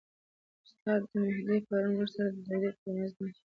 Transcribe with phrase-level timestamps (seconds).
[0.65, 3.41] استاد مهدي پرون موږ سره د ډوډۍ پر میز ناست و.